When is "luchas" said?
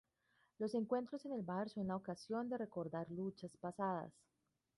3.11-3.55